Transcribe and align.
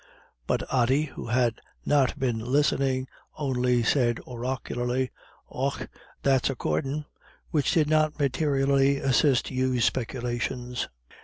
But 0.47 0.63
Ody, 0.73 1.03
who 1.13 1.27
had 1.27 1.61
not 1.85 2.17
been 2.17 2.39
listening, 2.39 3.05
only 3.37 3.83
said, 3.83 4.19
oracularly: 4.25 5.11
"Och! 5.47 5.87
that's 6.23 6.49
accordin'," 6.49 7.05
which 7.51 7.71
did 7.73 7.87
not 7.87 8.17
materially 8.17 8.97
assist 8.97 9.51
Hugh's 9.51 9.85
speculations. 9.85 10.87